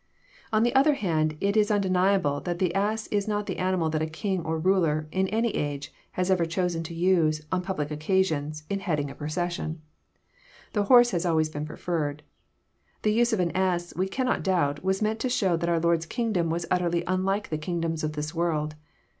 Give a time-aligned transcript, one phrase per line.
[0.51, 4.01] On the other hand, it is undeniable that the ass is not the animal that
[4.01, 8.63] a king or ruler, in any age, has ever chosen to use, on public occasions,
[8.67, 9.79] in heading a procession.
[10.73, 12.23] The horse has always been preferred.
[13.03, 16.07] The use of an ass, we cannot doubt, was meant to show that our Lord's
[16.07, 18.73] kingdom was utterly unlike the kingdoms of this world.